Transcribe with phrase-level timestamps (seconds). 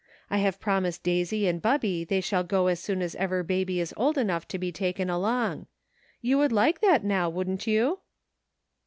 [0.31, 3.93] I have promised Daisy and Bubby they shall go as soon as ever Baby is
[3.95, 5.67] old enough to be taken along.
[6.21, 7.99] You would like that now, wouldn't you